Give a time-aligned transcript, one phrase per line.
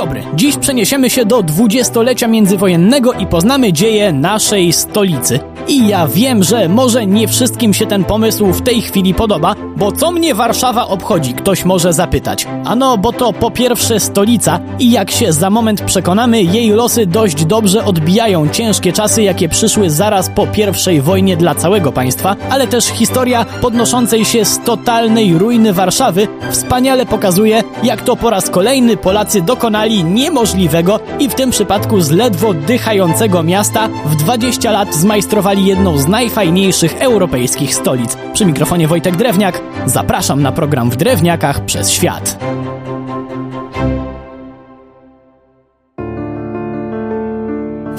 [0.00, 0.22] dobry.
[0.34, 5.40] Dziś przeniesiemy się do dwudziestolecia międzywojennego i poznamy dzieje naszej stolicy.
[5.68, 9.92] I ja wiem, że może nie wszystkim się ten pomysł w tej chwili podoba, bo
[9.92, 12.46] co mnie Warszawa obchodzi, ktoś może zapytać.
[12.64, 17.44] Ano, bo to po pierwsze stolica i jak się za moment przekonamy, jej losy dość
[17.44, 22.84] dobrze odbijają ciężkie czasy, jakie przyszły zaraz po pierwszej wojnie dla całego państwa, ale też
[22.84, 29.42] historia podnoszącej się z totalnej ruiny Warszawy wspaniale pokazuje, jak to po raz kolejny Polacy
[29.42, 35.98] dokonali niemożliwego i w tym przypadku z ledwo dychającego miasta w 20 lat zmajstrowali jedną
[35.98, 38.16] z najfajniejszych europejskich stolic.
[38.32, 42.38] Przy mikrofonie Wojtek Drewniak zapraszam na program w Drewniakach przez świat.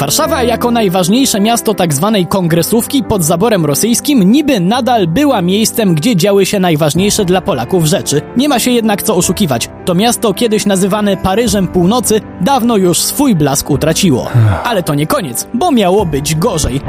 [0.00, 2.10] Warszawa jako najważniejsze miasto tzw.
[2.14, 7.84] Tak kongresówki pod zaborem rosyjskim niby nadal była miejscem, gdzie działy się najważniejsze dla Polaków
[7.84, 8.22] rzeczy.
[8.36, 9.68] Nie ma się jednak co oszukiwać.
[9.84, 14.28] To miasto kiedyś nazywane Paryżem Północy dawno już swój blask utraciło.
[14.64, 16.80] Ale to nie koniec, bo miało być gorzej.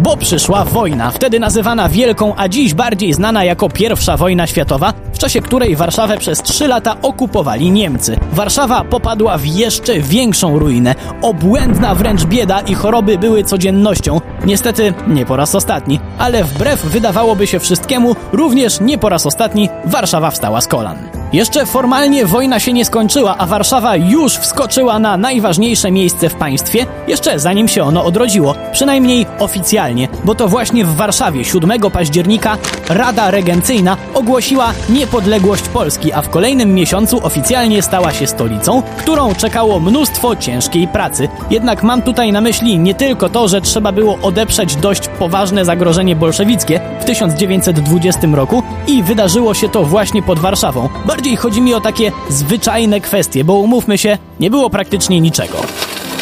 [0.00, 5.18] Bo przyszła wojna, wtedy nazywana Wielką, a dziś bardziej znana jako Pierwsza Wojna Światowa, w
[5.18, 8.16] czasie której Warszawę przez trzy lata okupowali Niemcy.
[8.32, 10.94] Warszawa popadła w jeszcze większą ruinę.
[11.22, 14.20] Obłędna wręcz bieda i choroby były codziennością.
[14.44, 19.68] Niestety nie po raz ostatni, ale wbrew wydawałoby się wszystkiemu, również nie po raz ostatni
[19.84, 21.17] Warszawa wstała z kolan.
[21.32, 26.86] Jeszcze formalnie wojna się nie skończyła, a Warszawa już wskoczyła na najważniejsze miejsce w państwie,
[27.08, 33.30] jeszcze zanim się ono odrodziło, przynajmniej oficjalnie, bo to właśnie w Warszawie 7 października Rada
[33.30, 40.36] Regencyjna ogłosiła niepodległość Polski, a w kolejnym miesiącu oficjalnie stała się stolicą, którą czekało mnóstwo
[40.36, 41.28] ciężkiej pracy.
[41.50, 46.16] Jednak mam tutaj na myśli nie tylko to, że trzeba było odeprzeć dość poważne zagrożenie
[46.16, 50.88] bolszewickie w 1920 roku i wydarzyło się to właśnie pod Warszawą.
[51.18, 55.58] Bardziej chodzi mi o takie zwyczajne kwestie, bo umówmy się, nie było praktycznie niczego.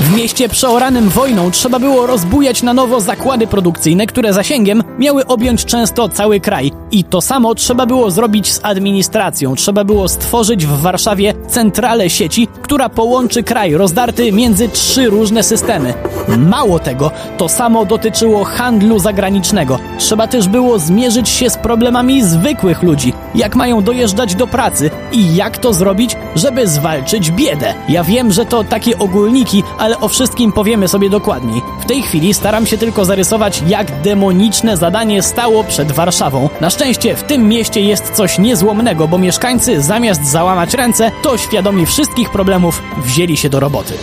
[0.01, 5.65] W mieście przeoranym wojną trzeba było rozbujać na nowo zakłady produkcyjne, które zasięgiem miały objąć
[5.65, 6.73] często cały kraj.
[6.91, 9.55] I to samo trzeba było zrobić z administracją.
[9.55, 15.95] Trzeba było stworzyć w Warszawie centralę sieci, która połączy kraj rozdarty między trzy różne systemy.
[16.39, 19.79] Mało tego, to samo dotyczyło handlu zagranicznego.
[19.99, 25.37] Trzeba też było zmierzyć się z problemami zwykłych ludzi, jak mają dojeżdżać do pracy i
[25.37, 27.75] jak to zrobić, żeby zwalczyć biedę.
[27.89, 31.63] Ja wiem, że to takie ogólniki, ale o wszystkim powiemy sobie dokładniej.
[31.81, 36.49] W tej chwili staram się tylko zarysować, jak demoniczne zadanie stało przed Warszawą.
[36.61, 41.87] Na szczęście w tym mieście jest coś niezłomnego, bo mieszkańcy zamiast załamać ręce, to świadomi
[41.87, 43.95] wszystkich problemów wzięli się do roboty.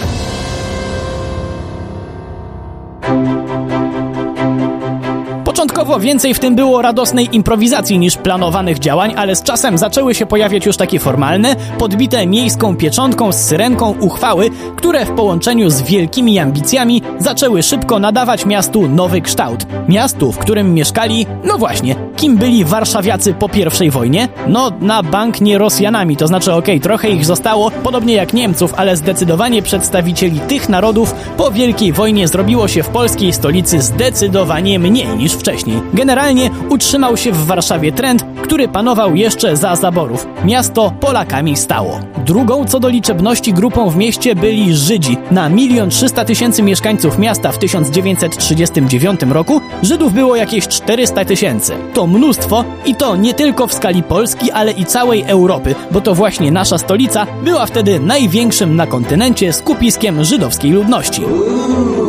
[5.73, 10.25] Początkowo więcej w tym było radosnej improwizacji niż planowanych działań, ale z czasem zaczęły się
[10.25, 16.39] pojawiać już takie formalne, podbite miejską pieczątką z syrenką uchwały, które w połączeniu z wielkimi
[16.39, 19.65] ambicjami zaczęły szybko nadawać miastu nowy kształt.
[19.89, 24.27] Miastu, w którym mieszkali, no właśnie, kim byli warszawiacy po pierwszej wojnie?
[24.47, 28.73] No, na bank nie Rosjanami, to znaczy okej, okay, trochę ich zostało, podobnie jak Niemców,
[28.77, 35.07] ale zdecydowanie przedstawicieli tych narodów po wielkiej wojnie zrobiło się w polskiej stolicy zdecydowanie mniej
[35.07, 35.81] niż wcześniej.
[35.93, 40.27] Generalnie utrzymał się w Warszawie trend, który panował jeszcze za zaborów.
[40.45, 41.99] Miasto Polakami stało.
[42.25, 45.17] Drugą co do liczebności grupą w mieście byli Żydzi.
[45.31, 51.73] Na milion trzysta tysięcy mieszkańców miasta w 1939 roku Żydów było jakieś 400 tysięcy.
[51.93, 56.15] To mnóstwo i to nie tylko w skali Polski, ale i całej Europy, bo to
[56.15, 61.21] właśnie nasza stolica była wtedy największym na kontynencie skupiskiem żydowskiej ludności.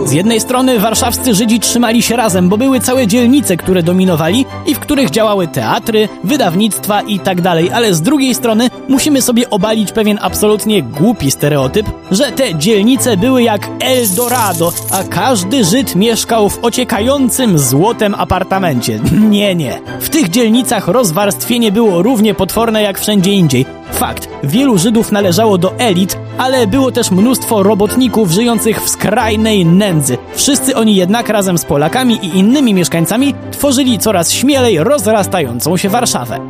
[0.04, 4.74] Z jednej strony warszawscy Żydzi trzymali się razem, bo były całe dzielnice, które dominowali i
[4.74, 7.38] w których działały teatry, wydawnictwa i tak
[7.74, 13.42] ale z drugiej strony musimy sobie obalić pewien absolutnie głupi stereotyp, że te dzielnice były
[13.42, 19.00] jak Eldorado, a każdy Żyd mieszkał w ociekającym złotem apartamencie.
[19.30, 19.80] Nie, nie.
[20.00, 23.66] W tych dzielnicach rozwarstwienie było równie potworne jak wszędzie indziej.
[23.92, 30.18] Fakt, wielu Żydów należało do elit, ale było też mnóstwo robotników żyjących w skrajnej nędzy.
[30.34, 36.40] Wszyscy oni jednak razem z Polakami i innymi mieszkańcami tworzyli coraz śmielej rozrastającą się Warszawę.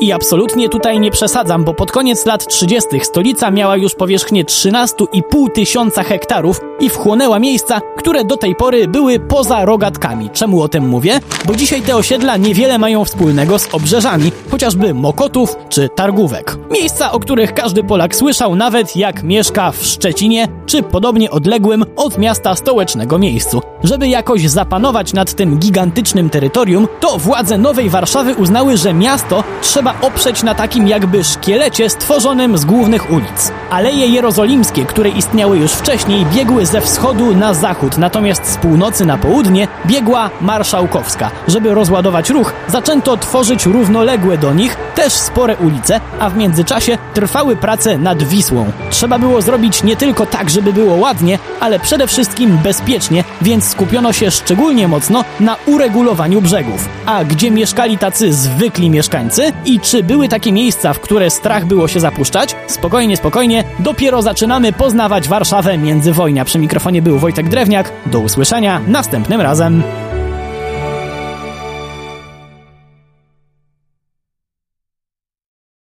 [0.00, 2.88] I absolutnie tutaj nie przesadzam, bo pod koniec lat 30.
[3.02, 9.20] stolica miała już powierzchnię 13,5 tysiąca hektarów i wchłonęła miejsca, które do tej pory były
[9.20, 10.30] poza rogatkami.
[10.30, 11.20] Czemu o tym mówię?
[11.46, 16.56] Bo dzisiaj te osiedla niewiele mają wspólnego z obrzeżami, chociażby Mokotów czy Targówek.
[16.70, 22.18] Miejsca, o których każdy Polak słyszał, nawet jak mieszka w Szczecinie czy podobnie odległym od
[22.18, 23.62] miasta stołecznego miejscu.
[23.84, 29.87] Żeby jakoś zapanować nad tym gigantycznym terytorium, to władze Nowej Warszawy uznały, że miasto trzeba
[30.00, 33.52] oprzeć na takim jakby szkielecie stworzonym z głównych ulic.
[33.70, 39.18] Aleje jerozolimskie, które istniały już wcześniej, biegły ze wschodu na zachód, natomiast z północy na
[39.18, 41.30] południe biegła Marszałkowska.
[41.48, 47.56] Żeby rozładować ruch, zaczęto tworzyć równoległe do nich też spore ulice, a w międzyczasie trwały
[47.56, 48.72] prace nad Wisłą.
[48.90, 54.12] Trzeba było zrobić nie tylko tak, żeby było ładnie, ale przede wszystkim bezpiecznie, więc skupiono
[54.12, 56.88] się szczególnie mocno na uregulowaniu brzegów.
[57.06, 62.00] A gdzie mieszkali tacy zwykli mieszkańcy czy były takie miejsca, w które strach było się
[62.00, 62.56] zapuszczać?
[62.66, 66.44] Spokojnie, spokojnie, dopiero zaczynamy poznawać Warszawę międzywojnia.
[66.44, 67.92] Przy mikrofonie był Wojtek Drewniak.
[68.06, 69.82] Do usłyszenia następnym razem.